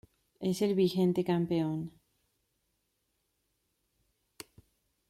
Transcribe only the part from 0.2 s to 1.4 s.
Es el vigente